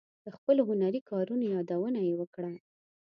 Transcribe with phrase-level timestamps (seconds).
[0.25, 2.51] د خپلو هنري کارونو یادونه یې وکړه.